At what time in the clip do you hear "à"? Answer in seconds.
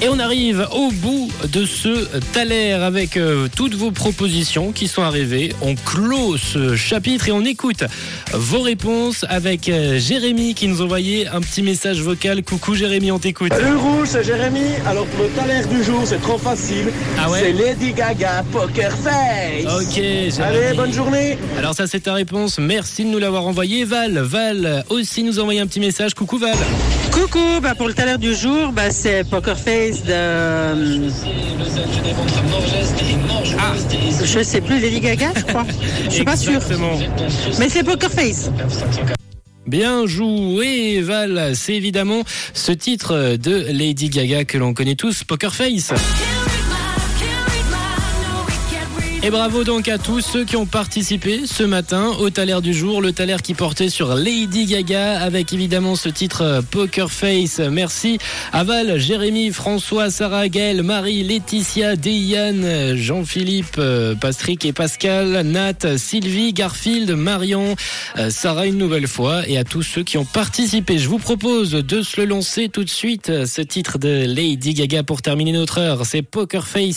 49.88-49.98, 58.52-58.62, 69.58-69.64